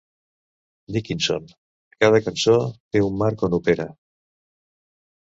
[0.95, 1.45] Dickinson:
[2.03, 3.87] Cada cançó té un marc on opera.